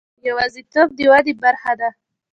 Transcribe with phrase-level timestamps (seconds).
[0.27, 1.89] یوازیتوب د ودې برخه ده.